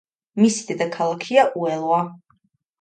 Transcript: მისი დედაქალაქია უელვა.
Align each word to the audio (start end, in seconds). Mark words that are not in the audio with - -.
მისი 0.43 0.65
დედაქალაქია 0.71 1.45
უელვა. 1.63 2.03